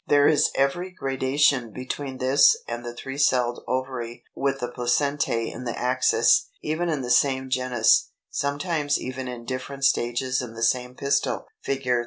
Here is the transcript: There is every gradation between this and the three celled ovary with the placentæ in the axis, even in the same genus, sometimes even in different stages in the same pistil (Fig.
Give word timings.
There 0.07 0.27
is 0.27 0.49
every 0.55 0.89
gradation 0.89 1.71
between 1.71 2.17
this 2.17 2.57
and 2.67 2.83
the 2.83 2.95
three 2.95 3.19
celled 3.19 3.63
ovary 3.67 4.23
with 4.33 4.59
the 4.59 4.67
placentæ 4.69 5.53
in 5.53 5.63
the 5.63 5.77
axis, 5.77 6.49
even 6.63 6.89
in 6.89 7.03
the 7.03 7.11
same 7.11 7.51
genus, 7.51 8.09
sometimes 8.31 8.99
even 8.99 9.27
in 9.27 9.45
different 9.45 9.85
stages 9.85 10.41
in 10.41 10.55
the 10.55 10.63
same 10.63 10.95
pistil 10.95 11.45
(Fig. 11.63 11.87